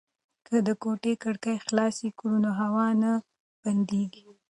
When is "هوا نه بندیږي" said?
2.61-4.25